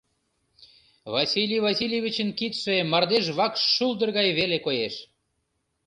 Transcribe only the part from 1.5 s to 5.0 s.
Васильевичын кидше мардеж вакш шулдыр гай веле коеш.